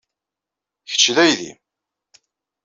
Kečč 0.89 1.03
d 1.15 1.17
aydi. 1.25 1.51